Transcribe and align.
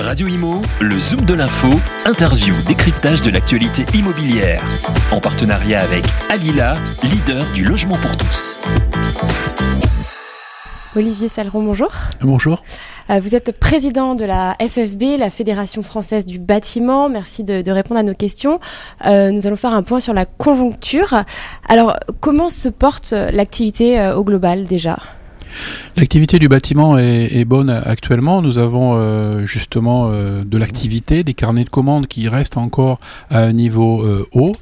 Radio 0.00 0.28
Imo, 0.28 0.62
le 0.80 0.96
Zoom 0.96 1.26
de 1.26 1.34
l'info, 1.34 1.68
interview, 2.06 2.54
décryptage 2.66 3.20
de 3.20 3.30
l'actualité 3.30 3.84
immobilière. 3.94 4.62
En 5.12 5.20
partenariat 5.20 5.82
avec 5.82 6.04
Alila, 6.30 6.78
leader 7.02 7.44
du 7.52 7.66
logement 7.66 7.96
pour 7.96 8.16
tous. 8.16 8.56
Olivier 10.96 11.28
Saleron, 11.28 11.62
bonjour. 11.62 11.90
Bonjour. 12.22 12.62
Euh, 13.10 13.20
vous 13.20 13.34
êtes 13.34 13.52
président 13.52 14.14
de 14.14 14.24
la 14.24 14.56
FFB, 14.58 15.18
la 15.18 15.28
Fédération 15.28 15.82
française 15.82 16.24
du 16.24 16.38
bâtiment. 16.38 17.10
Merci 17.10 17.44
de, 17.44 17.70
répondre 17.70 18.00
à 18.00 18.02
nos 18.02 18.14
questions. 18.14 18.58
Euh, 19.04 19.30
nous 19.30 19.46
allons 19.46 19.56
faire 19.56 19.74
un 19.74 19.82
point 19.82 20.00
sur 20.00 20.14
la 20.14 20.24
conjoncture. 20.24 21.24
Alors, 21.68 21.94
comment 22.20 22.48
se 22.48 22.70
porte 22.70 23.12
l'activité 23.12 24.00
euh, 24.00 24.16
au 24.16 24.24
global 24.24 24.64
déjà? 24.64 24.96
L'activité 25.96 26.38
du 26.38 26.48
bâtiment 26.48 26.96
est, 26.98 27.44
bonne 27.44 27.70
actuellement. 27.70 28.42
Nous 28.42 28.58
avons 28.58 28.92
euh, 28.94 29.44
justement 29.44 30.10
euh, 30.10 30.44
de 30.44 30.56
l'activité, 30.56 31.24
des 31.24 31.34
carnets 31.34 31.64
de 31.64 31.70
commandes 31.70 32.06
qui 32.06 32.28
restent 32.28 32.56
encore 32.56 33.00
à 33.28 33.40
un 33.40 33.52
niveau 33.52 34.02
euh, 34.02 34.26
haut. 34.32 34.52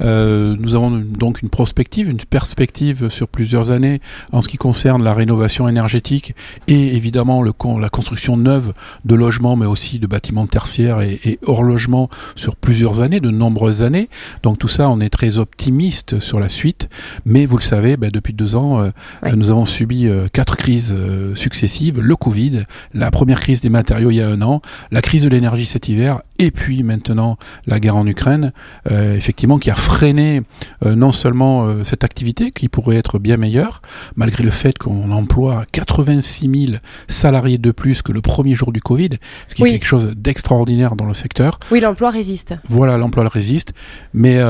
nous 0.00 0.74
avons 0.74 0.90
donc 0.90 1.42
une 1.42 1.48
prospective, 1.48 2.08
une 2.08 2.18
perspective 2.18 3.08
sur 3.08 3.28
plusieurs 3.28 3.70
années 3.70 4.00
en 4.32 4.42
ce 4.42 4.48
qui 4.48 4.56
concerne 4.58 5.02
la 5.02 5.12
rénovation 5.12 5.68
énergétique 5.68 6.34
et 6.68 6.94
évidemment 6.96 7.42
le, 7.42 7.52
la 7.80 7.88
construction 7.88 8.36
neuve 8.36 8.72
de 9.04 9.14
logements, 9.14 9.56
mais 9.56 9.66
aussi 9.66 9.98
de 9.98 10.06
bâtiments 10.06 10.46
tertiaires 10.46 11.00
et, 11.00 11.38
hors 11.46 11.62
logement 11.62 12.08
sur 12.36 12.56
plusieurs 12.56 13.00
années, 13.00 13.20
de 13.20 13.30
nombreuses 13.30 13.82
années. 13.82 14.08
Donc 14.42 14.58
tout 14.58 14.68
ça, 14.68 14.88
on 14.88 15.00
est 15.00 15.10
très 15.10 15.38
optimiste 15.38 16.20
sur 16.20 16.38
la 16.38 16.48
suite. 16.48 16.88
Mais 17.24 17.46
vous 17.46 17.56
le 17.56 17.62
savez, 17.62 17.96
ben, 17.96 18.10
depuis 18.10 18.32
deux 18.32 18.56
ans, 18.56 18.90
nous 19.34 19.50
avons 19.50 19.66
subi 19.66 20.08
quatre 20.36 20.58
crises 20.58 20.94
euh, 20.94 21.34
successives, 21.34 21.98
le 21.98 22.14
Covid, 22.14 22.64
la 22.92 23.10
première 23.10 23.40
crise 23.40 23.62
des 23.62 23.70
matériaux 23.70 24.10
il 24.10 24.16
y 24.16 24.20
a 24.20 24.28
un 24.28 24.42
an, 24.42 24.60
la 24.90 25.00
crise 25.00 25.22
de 25.24 25.30
l'énergie 25.30 25.64
cet 25.64 25.88
hiver, 25.88 26.20
et 26.38 26.50
puis 26.50 26.82
maintenant 26.82 27.38
la 27.66 27.80
guerre 27.80 27.96
en 27.96 28.06
Ukraine, 28.06 28.52
euh, 28.90 29.14
effectivement, 29.14 29.58
qui 29.58 29.70
a 29.70 29.74
freiné 29.74 30.42
euh, 30.84 30.94
non 30.94 31.12
seulement 31.12 31.84
cette 31.84 32.04
activité, 32.04 32.50
qui 32.50 32.68
pourrait 32.68 32.96
être 32.96 33.18
bien 33.18 33.36
meilleure, 33.36 33.82
malgré 34.16 34.42
le 34.42 34.50
fait 34.50 34.78
qu'on 34.78 35.10
emploie 35.10 35.64
86 35.72 36.66
000 36.68 36.78
salariés 37.08 37.58
de 37.58 37.70
plus 37.70 38.02
que 38.02 38.12
le 38.12 38.20
premier 38.20 38.54
jour 38.54 38.72
du 38.72 38.80
Covid, 38.80 39.10
ce 39.46 39.54
qui 39.54 39.62
est 39.62 39.70
quelque 39.70 39.86
chose 39.86 40.12
d'extraordinaire 40.16 40.96
dans 40.96 41.06
le 41.06 41.14
secteur. 41.14 41.58
Oui, 41.70 41.80
l'emploi 41.80 42.10
résiste. 42.10 42.54
Voilà, 42.68 42.96
l'emploi 42.98 43.28
résiste, 43.28 43.72
mais 44.14 44.40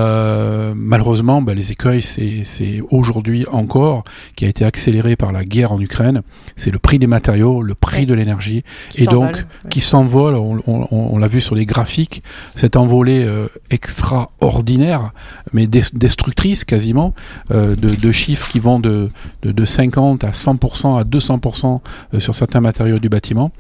malheureusement, 0.74 1.42
ben, 1.42 1.54
les 1.54 1.72
écueils, 1.72 2.02
c'est 2.02 2.80
aujourd'hui 2.90 3.46
encore, 3.50 4.04
qui 4.34 4.44
a 4.44 4.48
été 4.48 4.64
accéléré 4.64 5.16
par 5.16 5.32
la 5.32 5.44
guerre 5.44 5.72
en 5.72 5.80
Ukraine, 5.80 6.22
c'est 6.56 6.70
le 6.70 6.78
prix 6.78 6.98
des 6.98 7.06
matériaux, 7.06 7.62
le 7.62 7.74
prix 7.74 8.06
de 8.06 8.14
l'énergie, 8.14 8.62
et 8.96 9.06
donc 9.06 9.44
qui 9.70 9.80
s'envole. 9.80 10.34
On, 10.36 11.18
l'a 11.18 11.28
vu 11.28 11.40
sur 11.40 11.54
les 11.54 11.66
graphiques, 11.76 12.22
cette 12.54 12.74
envolée 12.76 13.22
euh, 13.24 13.48
extraordinaire, 13.68 15.12
mais 15.52 15.66
destructrice 15.66 16.64
quasiment, 16.64 17.12
euh, 17.50 17.76
de, 17.76 18.12
chiffres 18.12 18.48
qui 18.48 18.60
vont 18.60 18.80
de, 18.80 19.10
de, 19.42 19.64
50 19.64 20.24
à 20.24 20.30
100% 20.30 20.98
à 20.98 21.04
200% 21.04 21.80
euh, 22.14 22.20
sur 22.20 22.34
certains 22.34 22.62
matériaux 22.62 22.98
du 22.98 23.10
bâtiment. 23.10 23.50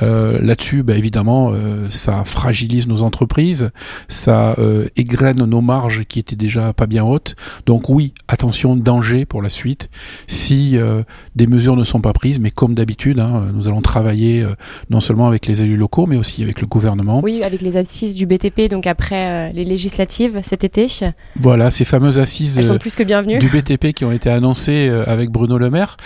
Là-dessus, 0.00 0.82
bah, 0.82 0.96
évidemment, 0.96 1.52
ça 1.88 2.24
fragilise 2.24 2.86
nos 2.86 3.02
entreprises, 3.02 3.70
ça 4.08 4.56
égrène 4.96 5.44
nos 5.44 5.60
marges 5.60 6.04
qui 6.04 6.18
étaient 6.18 6.36
déjà 6.36 6.72
pas 6.72 6.86
bien 6.86 7.04
hautes. 7.04 7.34
Donc 7.66 7.88
oui, 7.88 8.14
attention, 8.28 8.76
danger 8.76 9.24
pour 9.26 9.42
la 9.42 9.48
suite. 9.48 9.90
Si 10.26 10.78
des 11.34 11.46
mesures 11.46 11.76
ne 11.76 11.84
sont 11.84 12.00
pas 12.00 12.12
prises, 12.12 12.40
mais 12.40 12.50
comme 12.50 12.74
d'habitude, 12.74 13.20
hein, 13.20 13.48
nous 13.52 13.68
allons 13.68 13.82
travailler 13.82 14.46
non 14.90 15.00
seulement 15.00 15.26
avec 15.26 15.46
les 15.46 15.62
élus 15.62 15.76
locaux, 15.76 16.06
mais 16.06 16.16
aussi 16.16 16.42
avec 16.42 16.60
le 16.60 16.66
gouvernement. 16.66 17.20
Oui, 17.22 17.42
avec 17.42 17.62
les 17.66 17.76
assises 17.76 18.14
du 18.14 18.26
BTP, 18.26 18.70
donc 18.70 18.86
après 18.86 19.28
euh, 19.28 19.48
les 19.50 19.64
législatives 19.64 20.40
cet 20.42 20.64
été. 20.64 20.86
Voilà, 21.36 21.70
ces 21.70 21.84
fameuses 21.84 22.18
assises 22.18 22.60
sont 22.62 22.78
plus 22.78 22.94
que 22.94 23.02
bienvenues. 23.02 23.38
du 23.38 23.48
BTP 23.48 23.92
qui 23.92 24.04
ont 24.04 24.12
été 24.12 24.30
annoncées 24.30 24.88
euh, 24.88 25.04
avec 25.06 25.30
Bruno 25.30 25.58
Le 25.58 25.70
Maire, 25.70 25.96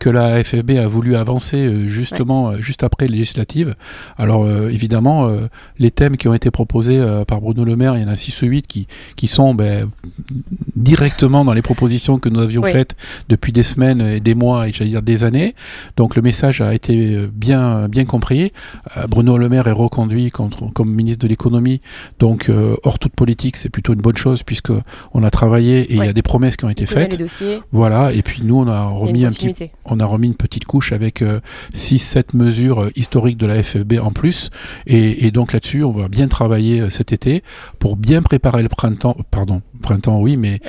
que 0.00 0.10
la 0.10 0.42
FFB 0.42 0.72
a 0.72 0.86
voulu 0.86 1.16
avancer 1.16 1.86
justement 1.86 2.56
juste 2.60 2.82
après 2.82 3.06
les 3.06 3.18
législatives. 3.18 3.74
Alors 4.16 4.48
évidemment, 4.68 5.30
les 5.78 5.90
thèmes 5.90 6.16
qui 6.16 6.28
ont 6.28 6.34
été 6.34 6.50
proposés 6.50 7.00
par 7.26 7.40
Bruno 7.40 7.64
Le 7.64 7.76
Maire, 7.76 7.96
il 7.96 8.02
y 8.02 8.04
en 8.04 8.08
a 8.08 8.16
6 8.16 8.42
ou 8.42 8.46
8 8.46 8.66
qui, 8.66 8.86
qui 9.16 9.28
sont 9.28 9.54
ben, 9.54 9.90
directement 10.74 11.44
dans 11.44 11.52
les 11.52 11.62
propositions 11.62 12.18
que 12.18 12.28
nous 12.28 12.40
avions 12.40 12.62
faites 12.62 12.96
depuis 13.28 13.52
des 13.52 13.62
semaines 13.62 14.00
et 14.00 14.20
des 14.20 14.34
mois, 14.34 14.68
et 14.68 14.72
j'allais 14.72 14.90
dire 14.90 15.02
des 15.02 15.24
années. 15.24 15.54
Donc 15.96 16.16
le 16.16 16.22
message 16.22 16.60
a 16.60 16.74
été 16.74 17.14
euh, 17.14 17.30
bien, 17.32 17.88
bien 17.88 18.04
compris. 18.04 18.52
Euh, 18.96 19.06
Bruno 19.06 19.38
Le 19.38 19.48
Maire 19.48 19.66
est 19.68 19.72
reconduit 19.72 20.30
contre, 20.30 20.72
comme 20.72 20.92
ministre 20.92 21.22
de 21.22 21.28
l'économie. 21.28 21.80
Donc 22.18 22.48
euh, 22.48 22.76
hors 22.82 22.98
toute 22.98 23.14
politique, 23.14 23.56
c'est 23.56 23.68
plutôt 23.68 23.92
une 23.92 24.00
bonne 24.00 24.16
chose 24.16 24.42
puisque 24.42 24.72
on 25.14 25.22
a 25.22 25.30
travaillé 25.30 25.80
et 25.80 25.94
il 25.94 26.04
y 26.04 26.08
a 26.08 26.12
des 26.12 26.22
promesses 26.22 26.56
qui 26.56 26.64
ont 26.64 26.70
été 26.70 26.86
faites. 26.86 27.22
Voilà. 27.72 28.12
Et 28.12 28.22
puis 28.22 28.42
nous, 28.44 28.56
on 28.56 28.68
a 28.68 28.84
remis 28.84 29.24
un 29.24 29.30
petit, 29.30 29.70
on 29.84 30.00
a 30.00 30.04
remis 30.04 30.28
une 30.28 30.34
petite 30.34 30.64
couche 30.64 30.92
avec 30.92 31.22
6-7 31.74 32.36
mesures 32.36 32.90
historiques 32.96 33.38
de 33.38 33.46
la 33.46 33.62
FFB 33.62 33.94
en 34.02 34.10
plus. 34.10 34.50
Et, 34.86 35.26
et 35.26 35.30
donc 35.30 35.52
là-dessus, 35.52 35.84
on 35.84 35.92
va 35.92 36.08
bien 36.08 36.28
travailler 36.28 36.90
cet 36.90 37.12
été 37.12 37.42
pour 37.78 37.96
bien 37.96 38.22
préparer 38.22 38.62
le 38.62 38.68
printemps, 38.68 39.16
pardon, 39.30 39.62
printemps 39.82 40.15
oui, 40.20 40.36
mais 40.36 40.60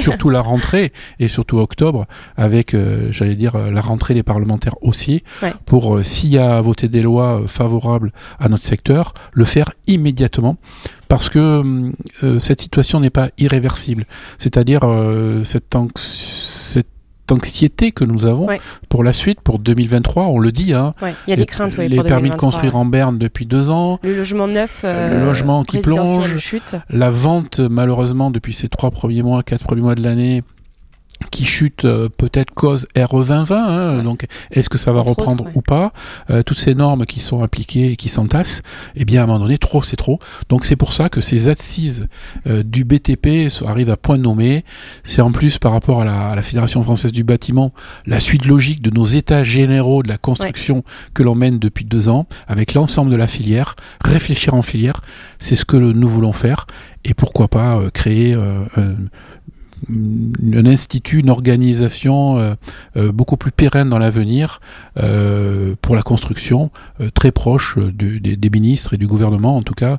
surtout 0.00 0.30
la 0.30 0.40
rentrée 0.40 0.92
et 1.18 1.28
surtout 1.28 1.58
octobre 1.58 2.06
avec, 2.36 2.76
j'allais 3.10 3.36
dire, 3.36 3.56
la 3.56 3.80
rentrée 3.80 4.14
des 4.14 4.22
parlementaires 4.22 4.76
aussi, 4.82 5.22
pour, 5.64 5.96
euh, 5.96 6.02
s'il 6.02 6.30
y 6.30 6.38
a 6.38 6.56
à 6.56 6.60
voter 6.60 6.88
des 6.88 7.02
lois 7.02 7.40
euh, 7.40 7.46
favorables 7.46 8.12
à 8.38 8.48
notre 8.48 8.64
secteur, 8.64 9.14
le 9.32 9.44
faire 9.44 9.72
immédiatement 9.86 10.56
parce 11.08 11.28
que 11.28 11.92
euh, 12.22 12.38
cette 12.38 12.60
situation 12.60 13.00
n'est 13.00 13.10
pas 13.10 13.30
irréversible. 13.38 14.06
C'est-à-dire 14.38 14.82
cette, 15.44 15.76
anxiété 17.32 17.92
que 17.92 18.04
nous 18.04 18.26
avons 18.26 18.48
pour 18.88 19.04
la 19.04 19.12
suite, 19.12 19.40
pour 19.40 19.58
2023, 19.58 20.24
on 20.24 20.38
le 20.38 20.52
dit. 20.52 20.72
Hein, 20.72 20.94
il 21.02 21.30
y 21.30 21.32
a 21.32 21.36
des 21.36 21.46
craintes. 21.46 21.76
les 21.76 22.02
permis 22.02 22.30
de 22.30 22.36
construire 22.36 22.76
en 22.76 22.84
Berne 22.84 23.18
depuis 23.18 23.46
deux 23.46 23.70
ans. 23.70 23.98
Le 24.02 24.16
logement 24.16 24.48
neuf. 24.48 24.84
le 24.84 25.24
logement 25.24 25.64
qui 25.64 25.78
plonge. 25.78 26.36
Chute. 26.38 26.76
La 26.90 27.10
vente, 27.10 27.60
malheureusement, 27.60 28.30
depuis 28.30 28.52
ces 28.52 28.68
trois 28.68 28.90
premiers 28.90 29.22
mois, 29.22 29.42
quatre 29.42 29.64
premiers 29.64 29.82
mois 29.82 29.94
de 29.94 30.02
l'année, 30.02 30.42
qui 31.36 31.44
chute 31.44 31.84
euh, 31.84 32.08
peut-être 32.08 32.50
cause 32.50 32.86
RE 32.96 33.22
2020. 33.22 33.56
Hein, 33.56 34.02
Donc, 34.02 34.26
est-ce 34.50 34.70
que 34.70 34.78
ça 34.78 34.90
va 34.92 35.02
reprendre 35.02 35.46
ou 35.54 35.60
pas 35.60 35.92
euh, 36.30 36.42
Toutes 36.42 36.56
ces 36.56 36.74
normes 36.74 37.04
qui 37.04 37.20
sont 37.20 37.42
appliquées 37.42 37.92
et 37.92 37.96
qui 37.96 38.08
s'entassent, 38.08 38.62
eh 38.94 39.04
bien, 39.04 39.20
à 39.20 39.24
un 39.24 39.26
moment 39.26 39.40
donné, 39.40 39.58
trop, 39.58 39.82
c'est 39.82 39.96
trop. 39.96 40.18
Donc, 40.48 40.64
c'est 40.64 40.76
pour 40.76 40.94
ça 40.94 41.10
que 41.10 41.20
ces 41.20 41.50
assises 41.50 42.08
euh, 42.46 42.62
du 42.62 42.84
BTP 42.84 43.52
arrivent 43.66 43.90
à 43.90 43.98
point 43.98 44.16
nommé. 44.16 44.64
C'est 45.02 45.20
en 45.20 45.30
plus 45.30 45.58
par 45.58 45.72
rapport 45.72 46.00
à 46.00 46.04
la, 46.06 46.28
à 46.30 46.34
la, 46.34 46.42
Fédération 46.42 46.82
française 46.82 47.12
du 47.12 47.24
bâtiment 47.24 47.72
la 48.06 48.20
suite 48.20 48.46
logique 48.46 48.80
de 48.80 48.90
nos 48.90 49.04
états 49.04 49.44
généraux 49.44 50.02
de 50.02 50.08
la 50.08 50.16
construction 50.16 50.84
que 51.12 51.22
l'on 51.22 51.34
mène 51.34 51.58
depuis 51.58 51.84
deux 51.84 52.08
ans 52.08 52.26
avec 52.46 52.72
l'ensemble 52.72 53.10
de 53.10 53.16
la 53.16 53.26
filière. 53.26 53.76
Réfléchir 54.02 54.54
en 54.54 54.62
filière, 54.62 55.02
c'est 55.38 55.56
ce 55.56 55.66
que 55.66 55.76
nous 55.76 56.08
voulons 56.08 56.32
faire. 56.32 56.66
Et 57.04 57.12
pourquoi 57.12 57.48
pas 57.48 57.80
créer 57.92 58.34
un 59.90 60.66
institut, 60.66 61.20
une 61.20 61.30
organisation 61.30 62.38
euh, 62.38 62.54
euh, 62.96 63.12
beaucoup 63.12 63.36
plus 63.36 63.52
pérenne 63.52 63.88
dans 63.88 63.98
l'avenir 63.98 64.60
euh, 64.98 65.74
pour 65.82 65.94
la 65.94 66.02
construction, 66.02 66.70
très 67.14 67.30
proche 67.30 67.78
des 67.78 68.50
ministres 68.50 68.94
et 68.94 68.96
du 68.96 69.06
gouvernement 69.06 69.56
en 69.56 69.62
tout 69.62 69.74
cas, 69.74 69.98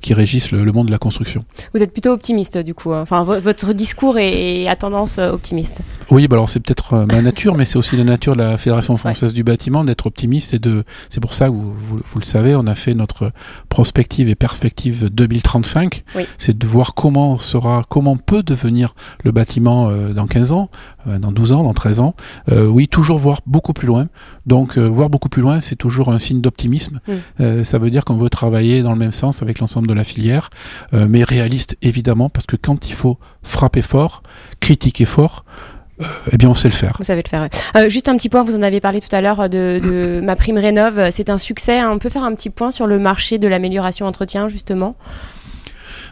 qui 0.00 0.14
régissent 0.14 0.50
le, 0.50 0.72
monde 0.72 0.86
de 0.86 0.92
la 0.92 0.98
construction. 0.98 1.44
Vous 1.74 1.82
êtes 1.82 1.92
plutôt 1.92 2.10
optimiste 2.10 2.58
du 2.58 2.74
coup, 2.74 2.92
hein. 2.92 3.02
enfin 3.02 3.22
votre 3.22 3.72
discours 3.72 4.18
est, 4.18 4.66
à 4.68 4.76
tendance 4.76 5.18
optimiste. 5.18 5.80
Oui, 6.10 6.26
bah 6.28 6.36
alors 6.36 6.48
c'est 6.48 6.60
peut-être 6.60 7.06
ma 7.06 7.22
nature, 7.22 7.54
mais 7.54 7.64
c'est 7.64 7.76
aussi 7.76 7.96
la 7.96 8.04
nature 8.04 8.34
de 8.34 8.42
la 8.42 8.56
Fédération 8.56 8.96
française 8.96 9.32
du 9.32 9.44
bâtiment 9.44 9.84
d'être 9.84 10.06
optimiste 10.06 10.54
et 10.54 10.58
de. 10.58 10.84
C'est 11.08 11.20
pour 11.20 11.34
ça 11.34 11.46
que 11.46 11.52
vous, 11.52 11.72
vous, 11.72 12.18
le 12.18 12.24
savez, 12.24 12.54
on 12.54 12.66
a 12.66 12.74
fait 12.74 12.94
notre 12.94 13.32
prospective 13.68 14.28
et 14.28 14.34
perspective 14.34 15.08
2035. 15.08 16.04
C'est 16.38 16.56
de 16.56 16.66
voir 16.66 16.94
comment 16.94 17.38
sera, 17.38 17.84
comment 17.88 18.16
peut 18.16 18.42
devenir 18.42 18.94
le 19.24 19.32
bâtiment 19.32 19.88
euh, 19.88 20.12
dans 20.12 20.26
15 20.26 20.52
ans, 20.52 20.70
euh, 21.06 21.18
dans 21.18 21.32
12 21.32 21.52
ans, 21.52 21.62
dans 21.62 21.74
13 21.74 22.00
ans. 22.00 22.14
Euh, 22.50 22.66
oui, 22.66 22.88
toujours 22.88 23.18
voir 23.18 23.40
beaucoup 23.46 23.72
plus 23.72 23.86
loin. 23.86 24.08
Donc, 24.46 24.76
voir 24.76 25.08
beaucoup 25.08 25.28
plus 25.28 25.42
loin, 25.42 25.60
c'est 25.60 25.76
toujours 25.76 26.08
un 26.10 26.18
signe 26.18 26.40
d'optimisme. 26.40 27.00
Mm. 27.38 27.62
ça 27.62 27.78
veut 27.78 27.90
dire 27.90 28.04
qu'on 28.04 28.16
veut 28.16 28.28
travailler 28.28 28.82
dans 28.82 28.92
le 28.92 28.98
même 28.98 29.12
sens 29.12 29.42
avec 29.42 29.60
l'ensemble 29.60 29.86
de 29.86 29.94
la 29.94 30.04
filière, 30.04 30.50
mais 30.92 31.22
réaliste 31.22 31.76
évidemment, 31.80 32.28
parce 32.28 32.46
que 32.46 32.56
quand 32.56 32.88
il 32.88 32.92
faut 32.92 33.18
frapper 33.42 33.82
fort, 33.82 34.22
critiquer 34.60 35.04
fort, 35.04 35.44
eh 36.32 36.36
bien, 36.36 36.48
on 36.48 36.54
sait 36.54 36.68
le 36.68 36.74
faire. 36.74 36.94
Vous 36.98 37.04
savez 37.04 37.22
le 37.24 37.28
faire. 37.28 37.48
juste 37.88 38.08
un 38.08 38.16
petit 38.16 38.28
point, 38.28 38.42
vous 38.42 38.56
en 38.56 38.62
avez 38.62 38.80
parlé 38.80 39.00
tout 39.00 39.14
à 39.14 39.20
l'heure 39.20 39.48
de, 39.48 39.80
de 39.82 40.20
ma 40.24 40.34
prime 40.34 40.58
rénov. 40.58 41.10
C'est 41.12 41.30
un 41.30 41.38
succès. 41.38 41.84
On 41.84 41.98
peut 41.98 42.08
faire 42.08 42.24
un 42.24 42.34
petit 42.34 42.50
point 42.50 42.72
sur 42.72 42.86
le 42.86 42.98
marché 42.98 43.38
de 43.38 43.46
l'amélioration 43.46 44.06
entretien, 44.06 44.48
justement? 44.48 44.96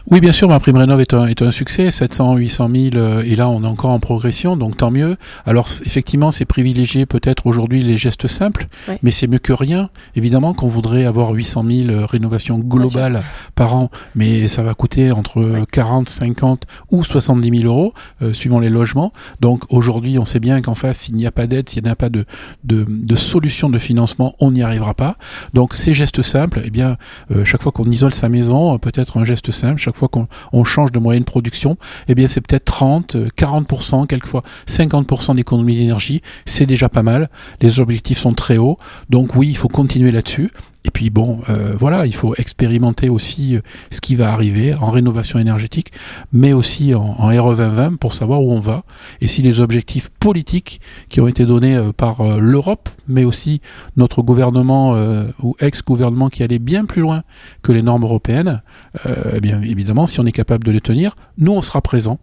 Oui, 0.09 0.19
bien 0.19 0.31
sûr, 0.31 0.49
ma 0.49 0.59
prime 0.59 0.77
rénov 0.77 0.99
est 0.99 1.13
un, 1.13 1.27
est 1.27 1.41
un 1.41 1.51
succès, 1.51 1.91
700, 1.91 2.35
800 2.37 2.69
000, 2.91 3.21
et 3.21 3.35
là 3.35 3.49
on 3.49 3.63
est 3.63 3.67
encore 3.67 3.91
en 3.91 3.99
progression, 3.99 4.57
donc 4.57 4.77
tant 4.77 4.89
mieux. 4.91 5.15
Alors 5.45 5.67
effectivement, 5.85 6.31
c'est 6.31 6.45
privilégié 6.45 7.05
peut-être 7.05 7.45
aujourd'hui 7.47 7.83
les 7.83 7.97
gestes 7.97 8.27
simples, 8.27 8.67
mais 9.03 9.11
c'est 9.11 9.27
mieux 9.27 9.39
que 9.39 9.53
rien. 9.53 9.89
Évidemment 10.15 10.53
qu'on 10.53 10.67
voudrait 10.67 11.05
avoir 11.05 11.31
800 11.31 11.63
000 11.69 12.05
rénovations 12.05 12.57
globales 12.59 13.21
par 13.55 13.75
an, 13.75 13.91
mais 14.15 14.47
ça 14.47 14.63
va 14.63 14.73
coûter 14.73 15.11
entre 15.11 15.41
Ouais. 15.41 15.63
40, 15.71 16.07
50 16.09 16.65
ou 16.91 17.03
70 17.03 17.61
000 17.61 17.63
euros, 17.73 17.93
euh, 18.21 18.33
suivant 18.33 18.59
les 18.59 18.69
logements. 18.69 19.11
Donc 19.39 19.63
aujourd'hui, 19.69 20.17
on 20.19 20.25
sait 20.25 20.39
bien 20.39 20.61
qu'en 20.61 20.75
face, 20.75 20.99
s'il 20.99 21.15
n'y 21.15 21.25
a 21.25 21.31
pas 21.31 21.47
d'aide, 21.47 21.69
s'il 21.69 21.83
n'y 21.83 21.89
a 21.89 21.95
pas 21.95 22.09
de, 22.09 22.25
de, 22.63 22.85
de 22.87 23.15
solution 23.15 23.69
de 23.69 23.79
financement, 23.79 24.35
on 24.39 24.51
n'y 24.51 24.61
arrivera 24.61 24.93
pas. 24.93 25.17
Donc 25.53 25.73
ces 25.75 25.93
gestes 25.93 26.21
simples, 26.21 26.61
eh 26.63 26.69
bien, 26.69 26.97
euh, 27.31 27.43
chaque 27.45 27.61
fois 27.63 27.71
qu'on 27.71 27.89
isole 27.89 28.13
sa 28.13 28.29
maison, 28.29 28.73
euh, 28.73 28.77
peut-être 28.77 29.17
un 29.17 29.23
geste 29.23 29.51
simple, 29.51 29.79
chaque 29.79 29.90
fois 29.95 30.07
qu'on 30.07 30.27
on 30.53 30.63
change 30.63 30.91
de 30.91 30.99
moyen 30.99 31.19
de 31.19 31.25
production, 31.25 31.77
eh 32.07 32.15
bien 32.15 32.27
c'est 32.27 32.41
peut-être 32.41 32.65
30, 32.65 33.15
euh, 33.15 33.27
40%, 33.37 34.07
quelquefois 34.07 34.43
50% 34.67 35.35
d'économie 35.35 35.75
d'énergie, 35.75 36.21
c'est 36.45 36.65
déjà 36.65 36.89
pas 36.89 37.03
mal. 37.03 37.29
Les 37.61 37.79
objectifs 37.79 38.17
sont 38.19 38.33
très 38.33 38.57
hauts, 38.57 38.77
donc 39.09 39.35
oui, 39.35 39.49
il 39.49 39.57
faut 39.57 39.67
continuer 39.67 40.11
là-dessus. 40.11 40.51
Et 40.83 40.89
puis 40.89 41.09
bon, 41.11 41.41
euh, 41.49 41.75
voilà, 41.77 42.07
il 42.07 42.15
faut 42.15 42.33
expérimenter 42.35 43.07
aussi 43.09 43.55
euh, 43.55 43.61
ce 43.91 44.01
qui 44.01 44.15
va 44.15 44.33
arriver 44.33 44.73
en 44.73 44.89
rénovation 44.89 45.37
énergétique, 45.37 45.91
mais 46.31 46.53
aussi 46.53 46.95
en, 46.95 47.01
en 47.01 47.27
RE 47.27 47.55
2020 47.55 47.97
pour 47.97 48.13
savoir 48.13 48.41
où 48.41 48.51
on 48.51 48.59
va 48.59 48.83
et 49.19 49.27
si 49.27 49.43
les 49.43 49.59
objectifs 49.59 50.09
politiques 50.09 50.81
qui 51.09 51.21
ont 51.21 51.27
été 51.27 51.45
donnés 51.45 51.75
euh, 51.75 51.91
par 51.91 52.23
l'Europe, 52.39 52.89
mais 53.07 53.25
aussi 53.25 53.61
notre 53.95 54.21
gouvernement 54.21 54.95
ou 55.41 55.55
ex-gouvernement 55.59 56.29
qui 56.29 56.43
allait 56.43 56.59
bien 56.59 56.85
plus 56.85 57.01
loin 57.01 57.23
que 57.61 57.71
les 57.71 57.81
normes 57.81 58.03
européennes, 58.03 58.61
eh 59.05 59.39
bien 59.39 59.61
évidemment, 59.61 60.07
si 60.07 60.19
on 60.19 60.25
est 60.25 60.31
capable 60.31 60.63
de 60.63 60.71
les 60.71 60.81
tenir, 60.81 61.15
nous 61.37 61.51
on 61.51 61.61
sera 61.61 61.81
présents. 61.81 62.19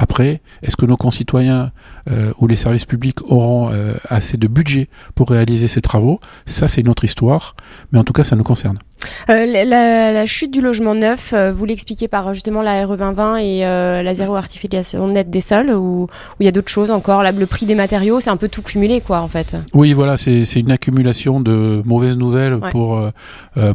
Après, 0.00 0.40
est-ce 0.62 0.76
que 0.76 0.86
nos 0.86 0.96
concitoyens 0.96 1.72
euh, 2.08 2.32
ou 2.38 2.46
les 2.46 2.54
services 2.54 2.84
publics 2.84 3.20
auront 3.24 3.72
euh, 3.72 3.94
assez 4.04 4.36
de 4.36 4.46
budget 4.46 4.88
pour 5.16 5.28
réaliser 5.28 5.66
ces 5.66 5.80
travaux? 5.80 6.20
Ça, 6.46 6.68
c'est 6.68 6.82
une 6.82 6.88
autre 6.88 7.04
histoire, 7.04 7.56
mais 7.90 7.98
en 7.98 8.04
tout 8.04 8.12
cas, 8.12 8.22
ça 8.22 8.36
nous 8.36 8.44
concerne. 8.44 8.78
Euh, 9.30 9.46
la, 9.46 10.26
chute 10.26 10.52
du 10.52 10.60
logement 10.60 10.94
neuf, 10.94 11.32
euh, 11.32 11.52
vous 11.52 11.64
l'expliquez 11.64 12.08
par 12.08 12.34
justement 12.34 12.62
la 12.62 12.84
RE 12.86 12.96
2020 12.96 13.36
et 13.38 13.64
euh, 13.64 14.02
la 14.02 14.14
zéro 14.14 14.36
artificialisation 14.36 15.06
nette 15.08 15.30
des 15.30 15.40
sols, 15.40 15.70
ou 15.70 16.08
il 16.40 16.44
y 16.46 16.48
a 16.48 16.52
d'autres 16.52 16.70
choses 16.70 16.90
encore? 16.90 17.22
Là, 17.22 17.32
Le 17.32 17.46
prix 17.46 17.66
des 17.66 17.74
matériaux, 17.74 18.20
c'est 18.20 18.30
un 18.30 18.36
peu 18.36 18.48
tout 18.48 18.62
cumulé, 18.62 19.00
quoi, 19.00 19.20
en 19.20 19.28
fait. 19.28 19.56
Oui, 19.74 19.92
voilà, 19.92 20.16
c'est 20.16 20.42
une 20.56 20.72
accumulation 20.72 21.40
de 21.40 21.82
mauvaises 21.84 22.16
nouvelles 22.16 22.54
Ouais. 22.54 22.70
pour, 22.70 23.00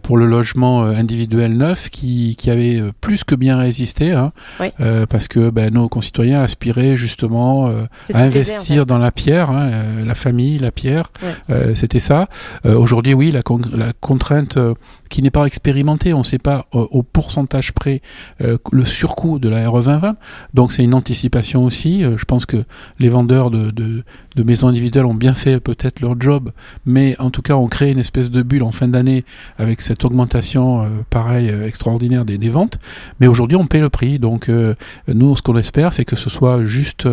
pour 0.02 0.18
le 0.18 0.26
logement 0.26 0.84
individuel 0.84 1.56
neuf 1.56 1.90
qui, 1.90 2.36
qui 2.38 2.50
avait 2.50 2.82
plus 3.02 3.24
que 3.24 3.36
bien 3.36 3.58
résisté, 3.58 4.12
hein, 4.12 4.32
Oui. 4.60 4.68
parce 5.10 5.28
que 5.28 5.50
ben, 5.50 5.74
nos 5.74 5.88
concitoyens 5.90 6.42
aspiraient 6.42 6.96
justement 6.96 7.68
à 7.68 7.72
qui 8.06 8.14
plaisait, 8.14 8.20
en 8.20 8.26
investir 8.26 8.80
fait. 8.82 8.86
dans 8.88 8.98
la 8.98 9.12
pierre, 9.12 9.50
hein, 9.52 9.70
la 10.06 10.16
famille, 10.16 10.58
la 10.60 10.72
pierre, 10.72 11.12
Ouais. 11.50 11.76
c'était 11.76 12.00
ça. 12.00 12.28
Aujourd'hui, 12.66 13.14
oui, 13.14 13.32
la, 13.32 13.42
con- 13.42 13.62
la 13.74 13.94
contrainte 14.02 14.58
qui 15.14 15.22
n'est 15.22 15.30
pas 15.30 15.46
expérimentée, 15.46 16.12
on 16.16 16.20
ne 16.20 16.24
sait 16.24 16.40
pas 16.40 16.66
euh, 16.74 16.88
au 16.90 17.04
pourcentage 17.04 17.72
près 17.72 18.02
euh, 18.42 18.58
le 18.72 18.84
surcoût 18.84 19.38
de 19.38 19.48
la 19.48 19.70
RE 19.70 19.80
2020, 19.84 20.16
donc 20.56 20.72
c'est 20.72 20.84
une 20.84 20.96
anticipation 20.96 21.66
aussi. 21.66 22.04
Euh, 22.04 22.18
je 22.18 22.26
pense 22.26 22.48
que 22.48 22.64
les 22.98 23.10
vendeurs 23.10 23.52
de, 23.52 23.70
de, 23.70 24.04
de 24.36 24.44
maisons 24.44 24.70
individuelles 24.70 25.06
ont 25.06 25.14
bien 25.14 25.36
fait 25.36 25.60
peut-être 25.60 26.02
leur 26.02 26.20
job, 26.20 26.52
mais 26.88 27.16
en 27.20 27.30
tout 27.30 27.44
cas, 27.44 27.54
on 27.54 27.68
crée 27.68 27.92
une 27.92 28.00
espèce 28.00 28.32
de 28.32 28.42
bulle 28.42 28.64
en 28.64 28.72
fin 28.72 28.88
d'année 28.88 29.24
avec 29.60 29.82
cette 29.82 30.04
augmentation, 30.04 30.90
pareil, 31.12 31.48
extraordinaire 31.64 32.26
des, 32.26 32.40
des 32.40 32.50
ventes. 32.50 32.80
Mais 33.20 33.28
aujourd'hui, 33.28 33.56
on 33.56 33.68
paie 33.68 33.82
le 33.82 33.90
prix. 33.90 34.18
Donc, 34.18 34.50
nous, 35.08 35.36
ce 35.36 35.44
qu'on 35.44 35.58
espère, 35.58 35.94
c'est 35.94 36.06
que 36.06 36.16
ce 36.16 36.30
soit 36.32 36.64
juste 36.64 37.08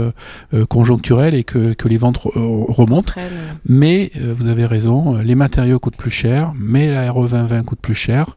conjoncturel 0.69 1.35
et 1.35 1.45
que, 1.45 1.75
que 1.75 1.89
les 1.89 1.99
ventes 1.99 2.19
re- 2.19 2.33
remontent. 2.73 3.13
Après, 3.13 3.29
Mais 3.67 4.11
vous 4.39 4.49
avez 4.49 4.65
raison, 4.65 5.17
les 5.17 5.35
matériaux 5.35 5.79
coûtent 5.79 5.97
plus 5.97 6.11
cher, 6.11 6.53
mais 6.59 6.91
la 6.91 7.11
RE 7.13 7.27
2020 7.29 7.65
coûte 7.65 7.81
plus 7.81 7.90
cher. 7.95 8.37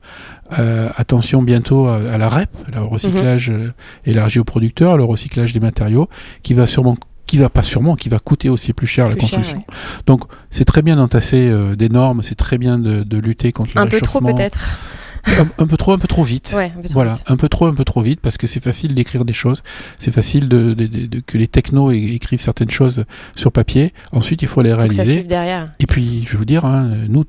Euh, 0.59 0.89
attention 0.95 1.41
bientôt 1.41 1.87
à, 1.87 1.95
à 1.97 2.17
la 2.17 2.29
REP, 2.29 2.49
le 2.73 2.81
recyclage 2.81 3.49
euh, 3.49 3.73
élargi 4.05 4.39
aux 4.39 4.43
producteurs, 4.43 4.97
le 4.97 5.03
recyclage 5.03 5.53
des 5.53 5.59
matériaux, 5.59 6.09
qui 6.43 6.53
va 6.53 6.65
sûrement 6.65 6.95
qui 7.25 7.37
va 7.37 7.49
pas 7.49 7.63
sûrement, 7.63 7.95
qui 7.95 8.09
va 8.09 8.19
coûter 8.19 8.49
aussi 8.49 8.73
plus 8.73 8.85
cher 8.85 9.05
la 9.05 9.11
cher, 9.11 9.21
construction. 9.21 9.57
ouais. 9.59 9.75
Donc 10.05 10.23
c'est 10.49 10.65
très 10.65 10.81
bien 10.81 10.97
d'entasser 10.97 11.47
euh, 11.49 11.75
des 11.75 11.89
normes, 11.89 12.21
c'est 12.21 12.35
très 12.35 12.57
bien 12.57 12.77
de, 12.77 13.03
de 13.03 13.17
lutter 13.17 13.51
contre 13.51 13.71
le 13.75 13.81
Un 13.81 13.87
peu 13.87 14.01
trop, 14.01 14.19
peut-être. 14.19 14.77
Un, 15.25 15.47
un 15.57 15.67
peu 15.67 15.77
trop, 15.77 15.91
un 15.93 15.97
peu 15.97 16.07
trop 16.07 16.23
vite. 16.23 16.53
Ouais, 16.55 16.71
un 16.75 16.81
peu 16.81 16.83
trop 16.87 16.93
Voilà, 16.93 17.11
vite. 17.13 17.23
un 17.27 17.37
peu 17.37 17.49
trop, 17.49 17.65
un 17.67 17.73
peu 17.73 17.85
trop 17.85 18.01
vite, 18.01 18.19
parce 18.21 18.37
que 18.37 18.47
c'est 18.47 18.61
facile 18.63 18.93
d'écrire 18.93 19.25
des 19.25 19.33
choses, 19.33 19.63
c'est 19.99 20.11
facile 20.11 20.47
de, 20.49 20.73
de- 20.73 20.87
de- 20.87 21.05
de- 21.05 21.19
que 21.19 21.37
les 21.37 21.47
technos 21.47 21.91
écrivent 21.91 22.41
certaines 22.41 22.71
choses 22.71 23.05
sur 23.35 23.51
papier. 23.51 23.93
Ensuite, 24.11 24.41
il 24.41 24.47
faut 24.47 24.61
les 24.61 24.73
réaliser. 24.73 25.23
derrière, 25.23 25.71
Et 25.79 25.85
puis, 25.85 26.23
je 26.27 26.31
vais 26.33 26.37
vous 26.37 26.45
dire, 26.45 26.65
hein, 26.65 26.89
nous, 27.07 27.23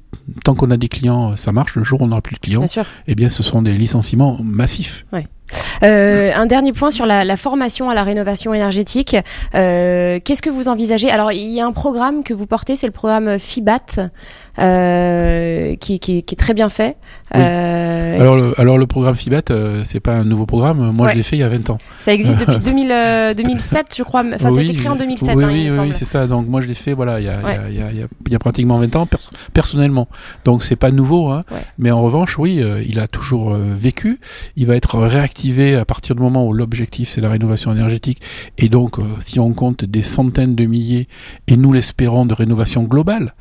tant 0.44 0.54
qu'on 0.54 0.70
a 0.70 0.76
des 0.76 0.88
clients, 0.88 1.36
ça 1.36 1.52
marche. 1.52 1.76
Le 1.76 1.84
jour 1.84 2.00
où 2.00 2.04
on 2.04 2.08
n'aura 2.08 2.22
plus 2.22 2.34
de 2.34 2.40
clients, 2.40 2.60
bien 2.60 2.66
sûr. 2.68 2.84
eh 3.06 3.14
bien, 3.14 3.28
ce 3.28 3.42
seront 3.42 3.62
des 3.62 3.72
licenciements 3.74 4.38
massifs. 4.42 5.04
Euh, 5.82 6.32
un 6.34 6.46
dernier 6.46 6.72
point 6.72 6.90
sur 6.90 7.04
la, 7.06 7.24
la 7.24 7.36
formation 7.36 7.90
à 7.90 7.94
la 7.94 8.02
rénovation 8.02 8.54
énergétique. 8.54 9.16
Euh, 9.54 10.18
Qu'est-ce 10.24 10.42
que 10.42 10.50
vous 10.50 10.68
envisagez? 10.68 11.10
Alors, 11.10 11.32
il 11.32 11.50
y 11.52 11.60
a 11.60 11.66
un 11.66 11.72
programme 11.72 12.22
que 12.24 12.32
vous 12.34 12.46
portez, 12.46 12.76
c'est 12.76 12.86
le 12.86 12.92
programme 12.92 13.38
FIBAT, 13.38 14.10
euh, 14.58 15.74
qui, 15.76 15.98
qui- 15.98 16.22
qui 16.22 16.34
est 16.34 16.38
très 16.38 16.54
bien 16.54 16.68
fait. 16.68 16.96
Oui. 17.34 17.40
Euh, 17.42 18.20
Alors 18.20 18.36
le, 18.36 18.60
alors, 18.60 18.78
le 18.78 18.86
programme 18.86 19.14
FIBAT, 19.16 19.50
euh, 19.50 19.80
c'est 19.84 19.98
pas 20.00 20.12
un 20.14 20.24
nouveau 20.24 20.46
programme. 20.46 20.92
Moi, 20.92 21.06
Ouais. 21.06 21.12
je 21.12 21.16
l'ai 21.16 21.22
fait 21.24 21.36
il 21.36 21.40
y 21.40 21.42
a 21.42 21.48
20 21.48 21.70
ans. 21.70 21.78
Ça 22.00 22.12
existe 22.14 22.38
depuis 22.38 22.58
2000, 22.64 22.90
euh, 22.92 23.34
2007, 23.34 23.86
je 23.96 24.02
crois. 24.04 24.20
Enfin, 24.26 24.38
ça 24.38 24.48
a 24.48 24.50
oui, 24.52 24.66
été 24.66 24.74
créé 24.74 24.88
en 24.88 24.96
2007, 24.96 25.34
oui, 25.36 25.44
hein, 25.44 25.48
oui, 25.50 25.68
oui, 25.80 25.88
c'est 25.92 26.04
ça. 26.04 26.26
Donc, 26.26 26.46
moi, 26.48 26.60
je 26.60 26.68
l'ai 26.68 26.74
fait, 26.74 26.92
voilà, 26.92 27.18
il 27.20 27.26
y 27.26 27.28
a, 27.28 27.34
il 27.40 27.42
y 27.42 27.44
a- 27.44 27.46
Ouais. 27.46 27.60
il 27.70 27.74
y 27.78 27.82
a- 27.82 27.90
il 27.90 27.98
y 27.98 28.02
a- 28.02 28.06
il 28.26 28.32
y 28.32 28.36
a 28.36 28.38
pratiquement 28.38 28.78
20 28.78 28.94
ans, 28.96 29.06
pers- 29.06 29.30
personnellement. 29.52 30.08
Donc, 30.44 30.62
c'est 30.62 30.76
pas 30.76 30.90
nouveau, 30.92 31.28
hein. 31.30 31.44
Ouais. 31.50 31.58
Mais 31.78 31.90
en 31.90 32.02
revanche, 32.02 32.38
oui, 32.38 32.62
il 32.86 33.00
a 33.00 33.08
toujours 33.08 33.54
vécu. 33.54 34.20
Il 34.56 34.66
va 34.66 34.76
être 34.76 34.98
réactivé 34.98 35.74
à 35.74 35.84
partir 35.84 36.14
du 36.14 36.22
moment 36.22 36.46
où 36.46 36.52
l'objectif, 36.52 37.08
c'est 37.08 37.20
la 37.20 37.30
rénovation 37.30 37.72
énergétique. 37.72 38.20
Et 38.58 38.68
donc, 38.68 38.96
si 39.18 39.40
on 39.40 39.52
compte 39.52 39.84
des 39.84 40.02
centaines 40.02 40.54
de 40.54 40.64
milliers, 40.66 41.08
et 41.48 41.56
nous 41.56 41.72
l'espérons, 41.72 42.26
de 42.26 42.34
rénovation 42.34 42.84
globale, 42.84 43.34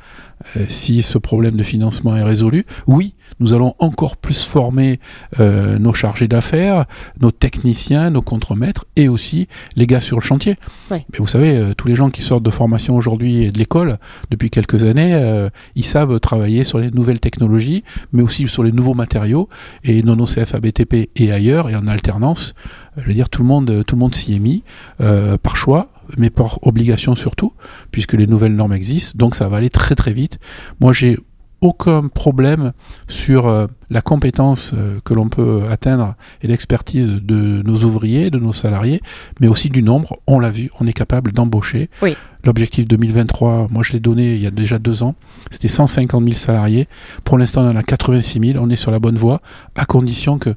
si 0.68 1.02
ce 1.02 1.18
problème 1.18 1.56
de 1.56 1.62
financement 1.62 2.16
est 2.16 2.22
résolu, 2.22 2.66
oui, 2.86 3.14
nous 3.40 3.54
allons 3.54 3.74
encore 3.78 4.16
plus 4.16 4.44
former 4.44 5.00
euh, 5.40 5.78
nos 5.78 5.92
chargés 5.92 6.28
d'affaires, 6.28 6.84
nos 7.20 7.30
techniciens, 7.30 8.10
nos 8.10 8.22
contremaîtres 8.22 8.86
et 8.96 9.08
aussi 9.08 9.48
les 9.76 9.86
gars 9.86 10.00
sur 10.00 10.18
le 10.18 10.22
chantier. 10.22 10.56
Ouais. 10.90 11.04
Mais 11.12 11.18
vous 11.18 11.26
savez, 11.26 11.56
euh, 11.56 11.74
tous 11.74 11.88
les 11.88 11.94
gens 11.94 12.10
qui 12.10 12.22
sortent 12.22 12.42
de 12.42 12.50
formation 12.50 12.96
aujourd'hui 12.96 13.44
et 13.44 13.50
de 13.50 13.58
l'école 13.58 13.98
depuis 14.30 14.50
quelques 14.50 14.84
années, 14.84 15.14
euh, 15.14 15.48
ils 15.74 15.84
savent 15.84 16.20
travailler 16.20 16.64
sur 16.64 16.78
les 16.78 16.90
nouvelles 16.90 17.20
technologies, 17.20 17.84
mais 18.12 18.22
aussi 18.22 18.46
sur 18.46 18.62
les 18.62 18.72
nouveaux 18.72 18.94
matériaux. 18.94 19.48
Et 19.82 20.02
non 20.02 20.18
au 20.18 20.26
CFA 20.26 20.60
BTP 20.60 21.10
et 21.16 21.32
ailleurs, 21.32 21.68
et 21.70 21.76
en 21.76 21.86
alternance, 21.86 22.54
euh, 22.96 23.02
je 23.02 23.08
veux 23.08 23.14
dire, 23.14 23.28
tout 23.28 23.42
le 23.42 23.48
monde, 23.48 23.84
tout 23.86 23.96
le 23.96 24.00
monde 24.00 24.14
s'y 24.14 24.34
est 24.34 24.38
mis 24.38 24.62
euh, 25.00 25.38
par 25.38 25.56
choix 25.56 25.88
mais 26.16 26.30
par 26.30 26.58
obligation 26.62 27.14
surtout, 27.14 27.52
puisque 27.90 28.14
les 28.14 28.26
nouvelles 28.26 28.54
normes 28.54 28.72
existent, 28.72 29.12
donc 29.16 29.34
ça 29.34 29.48
va 29.48 29.58
aller 29.58 29.70
très 29.70 29.94
très 29.94 30.12
vite. 30.12 30.38
Moi, 30.80 30.92
j'ai 30.92 31.18
aucun 31.64 32.08
problème 32.08 32.72
sur 33.08 33.46
euh, 33.46 33.66
la 33.88 34.02
compétence 34.02 34.72
euh, 34.74 35.00
que 35.02 35.14
l'on 35.14 35.28
peut 35.28 35.62
atteindre 35.70 36.14
et 36.42 36.46
l'expertise 36.46 37.14
de 37.14 37.62
nos 37.64 37.84
ouvriers, 37.84 38.30
de 38.30 38.38
nos 38.38 38.52
salariés, 38.52 39.00
mais 39.40 39.48
aussi 39.48 39.70
du 39.70 39.82
nombre. 39.82 40.18
On 40.26 40.38
l'a 40.38 40.50
vu, 40.50 40.70
on 40.78 40.86
est 40.86 40.92
capable 40.92 41.32
d'embaucher. 41.32 41.88
Oui. 42.02 42.16
L'objectif 42.44 42.86
2023, 42.86 43.68
moi 43.70 43.82
je 43.82 43.92
l'ai 43.94 44.00
donné 44.00 44.34
il 44.34 44.42
y 44.42 44.46
a 44.46 44.50
déjà 44.50 44.78
deux 44.78 45.02
ans, 45.02 45.14
c'était 45.50 45.68
150 45.68 46.22
000 46.22 46.36
salariés. 46.36 46.86
Pour 47.24 47.38
l'instant, 47.38 47.64
on 47.64 47.70
en 47.70 47.76
a 47.76 47.82
86 47.82 48.52
000. 48.52 48.62
On 48.62 48.68
est 48.68 48.76
sur 48.76 48.90
la 48.90 48.98
bonne 48.98 49.16
voie, 49.16 49.40
à 49.74 49.86
condition 49.86 50.38
que 50.38 50.54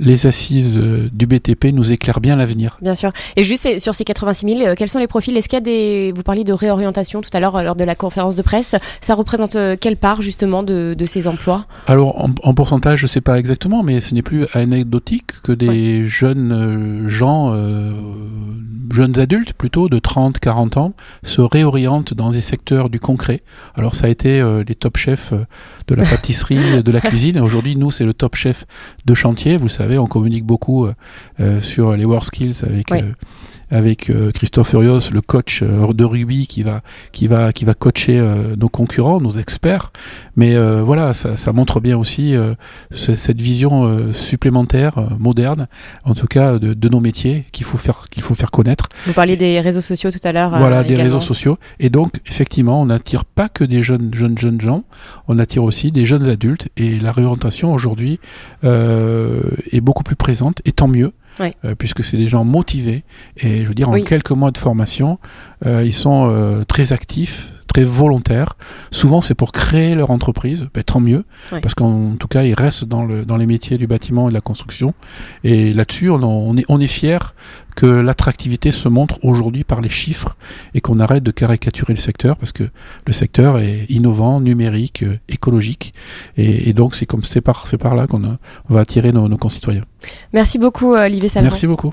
les 0.00 0.26
assises 0.26 0.78
euh, 0.78 1.08
du 1.12 1.26
BTP 1.26 1.66
nous 1.66 1.92
éclairent 1.92 2.20
bien 2.20 2.34
l'avenir. 2.34 2.78
Bien 2.80 2.94
sûr. 2.94 3.12
Et 3.36 3.44
juste 3.44 3.78
sur 3.78 3.94
ces 3.94 4.04
86 4.04 4.46
000, 4.58 4.60
euh, 4.62 4.74
quels 4.76 4.88
sont 4.88 4.98
les 4.98 5.06
profils? 5.06 5.36
Est-ce 5.36 5.48
qu'il 5.48 5.58
y 5.58 5.58
a 5.58 5.60
des... 5.60 6.12
Vous 6.16 6.22
parliez 6.22 6.42
de 6.42 6.54
réorientation 6.54 7.20
tout 7.20 7.30
à 7.32 7.40
l'heure 7.40 7.56
euh, 7.56 7.62
lors 7.62 7.76
de 7.76 7.84
la 7.84 7.94
conférence 7.94 8.34
de 8.34 8.42
presse. 8.42 8.74
Ça 9.00 9.14
représente 9.14 9.56
quelle 9.78 9.96
part 9.96 10.22
justement 10.22 10.62
de, 10.62 10.94
de 10.98 11.04
ces 11.04 11.28
emplois? 11.28 11.66
Alors 11.86 12.18
en, 12.18 12.30
en 12.42 12.54
pourcentage, 12.54 13.00
je 13.00 13.06
sais 13.06 13.20
pas 13.20 13.38
exactement, 13.38 13.82
mais 13.82 14.00
ce 14.00 14.14
n'est 14.14 14.22
plus 14.22 14.46
anecdotique 14.54 15.40
que 15.42 15.52
des 15.52 16.06
jeunes 16.06 17.06
gens, 17.06 17.52
euh, 17.54 17.92
jeunes 18.92 19.18
adultes 19.18 19.52
plutôt, 19.52 19.88
de 19.88 19.98
30, 19.98 20.38
40 20.38 20.76
ans, 20.76 20.94
se 21.22 21.40
réorientent 21.40 22.14
dans 22.14 22.30
des 22.30 22.40
secteurs 22.40 22.90
du 22.90 23.00
concret. 23.00 23.42
Alors 23.74 23.94
ça 23.94 24.06
a 24.06 24.08
été 24.08 24.40
euh, 24.40 24.64
les 24.66 24.74
top 24.74 24.96
chefs 24.96 25.32
de 25.88 25.94
la 25.94 26.04
pâtisserie, 26.04 26.82
de 26.82 26.92
la 26.92 27.00
cuisine. 27.00 27.40
Aujourd'hui, 27.40 27.76
nous, 27.76 27.90
c'est 27.90 28.04
le 28.04 28.14
top 28.14 28.36
chef 28.36 28.66
de 29.04 29.14
chantier. 29.14 29.56
Vous 29.56 29.64
le 29.64 29.70
savez, 29.90 29.98
on 29.98 30.06
communique 30.06 30.44
beaucoup 30.44 30.86
euh, 30.86 30.94
euh, 31.40 31.60
sur 31.60 31.96
les 31.96 32.04
WorkSkills 32.04 32.62
avec 32.62 32.90
Oui. 32.90 33.00
Euh, 33.72 33.78
avec 33.78 34.12
Christophe 34.34 34.70
Furios, 34.70 35.10
le 35.12 35.20
coach 35.20 35.62
de 35.62 36.04
rugby 36.04 36.46
qui 36.46 36.62
va 36.62 36.82
qui 37.12 37.26
va 37.26 37.52
qui 37.52 37.64
va 37.64 37.74
coacher 37.74 38.20
nos 38.58 38.68
concurrents, 38.68 39.20
nos 39.20 39.32
experts. 39.32 39.90
Mais 40.36 40.56
voilà, 40.80 41.14
ça, 41.14 41.36
ça, 41.36 41.52
montre 41.52 41.80
bien 41.80 41.96
aussi 41.96 42.34
cette 42.90 43.40
vision 43.40 44.12
supplémentaire, 44.12 44.94
moderne, 45.18 45.66
en 46.04 46.14
tout 46.14 46.26
cas 46.26 46.58
de, 46.58 46.74
de 46.74 46.88
nos 46.88 47.00
métiers 47.00 47.46
qu'il 47.52 47.64
faut 47.64 47.78
faire 47.78 48.04
qu'il 48.10 48.22
faut 48.22 48.34
faire 48.34 48.50
connaître. 48.50 48.88
Vous 49.06 49.12
parliez 49.12 49.36
des 49.36 49.60
réseaux 49.60 49.80
sociaux 49.80 50.10
tout 50.10 50.20
à 50.24 50.32
l'heure. 50.32 50.56
Voilà, 50.56 50.84
des 50.84 50.94
réseaux 50.94 51.20
sociaux. 51.20 51.58
Et 51.78 51.90
donc 51.90 52.12
effectivement, 52.26 52.80
on 52.82 52.86
n'attire 52.86 53.24
pas 53.24 53.48
que 53.48 53.64
des 53.64 53.82
jeunes 53.82 54.12
jeunes 54.14 54.38
jeunes 54.38 54.60
gens, 54.60 54.84
on 55.28 55.38
attire 55.38 55.64
aussi 55.64 55.90
des 55.90 56.04
jeunes 56.04 56.28
adultes. 56.28 56.68
Et 56.76 56.98
la 56.98 57.12
réorientation 57.12 57.72
aujourd'hui 57.72 58.20
euh, 58.64 59.42
est 59.70 59.80
beaucoup 59.80 60.02
plus 60.02 60.16
présente, 60.16 60.60
et 60.64 60.72
tant 60.72 60.88
mieux. 60.88 61.12
Euh, 61.64 61.74
puisque 61.74 62.04
c'est 62.04 62.16
des 62.16 62.28
gens 62.28 62.44
motivés. 62.44 63.04
Et 63.36 63.62
je 63.62 63.68
veux 63.68 63.74
dire 63.74 63.88
en 63.88 64.00
quelques 64.02 64.30
mois 64.30 64.50
de 64.50 64.58
formation, 64.58 65.18
euh, 65.66 65.84
ils 65.84 65.94
sont 65.94 66.64
très 66.68 66.92
actifs, 66.92 67.52
très 67.72 67.84
volontaires. 67.84 68.56
Souvent, 68.90 69.20
c'est 69.20 69.34
pour 69.34 69.52
créer 69.52 69.94
leur 69.94 70.10
entreprise, 70.10 70.66
ben, 70.74 70.82
tant 70.82 71.00
mieux, 71.00 71.24
parce 71.50 71.74
qu'en 71.74 72.16
tout 72.18 72.26
cas, 72.26 72.42
ils 72.42 72.54
restent 72.54 72.84
dans, 72.84 73.04
le, 73.04 73.24
dans 73.24 73.36
les 73.36 73.46
métiers 73.46 73.78
du 73.78 73.86
bâtiment 73.86 74.28
et 74.28 74.30
de 74.30 74.34
la 74.34 74.40
construction. 74.40 74.92
Et 75.44 75.72
là-dessus, 75.72 76.10
on, 76.10 76.22
on, 76.22 76.56
est, 76.56 76.64
on 76.68 76.80
est 76.80 76.88
fiers 76.88 77.18
que 77.76 77.86
l'attractivité 77.86 78.72
se 78.72 78.88
montre 78.88 79.18
aujourd'hui 79.22 79.62
par 79.62 79.80
les 79.80 79.88
chiffres 79.88 80.36
et 80.74 80.80
qu'on 80.80 80.98
arrête 80.98 81.22
de 81.22 81.30
caricaturer 81.30 81.94
le 81.94 82.00
secteur, 82.00 82.36
parce 82.36 82.50
que 82.52 82.64
le 83.06 83.12
secteur 83.12 83.58
est 83.58 83.86
innovant, 83.88 84.40
numérique, 84.40 85.04
euh, 85.04 85.18
écologique. 85.28 85.94
Et, 86.36 86.72
donc, 86.72 86.96
c'est 86.96 87.06
comme 87.06 87.22
c'est 87.22 87.40
par, 87.40 87.66
par 87.78 87.94
là 87.94 88.06
qu'on 88.08 88.36
va 88.68 88.80
attirer 88.80 89.12
nos, 89.12 89.28
nos 89.28 89.38
concitoyens. 89.38 89.84
Merci 90.32 90.58
beaucoup, 90.58 90.94
euh, 90.94 91.06
Olivier 91.06 91.28
Salmon. 91.28 91.48
Merci 91.48 91.66
beaucoup. 91.68 91.92